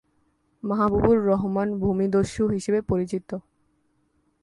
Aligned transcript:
মাহবুবুর 0.63 1.17
রহমান 1.25 1.67
ভূমি 1.79 2.05
দস্যু 2.07 2.43
হিসাবে 2.47 2.79
পরিচিত। 2.81 3.29